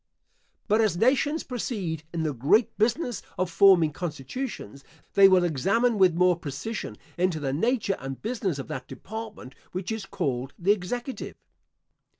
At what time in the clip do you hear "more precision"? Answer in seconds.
6.15-6.97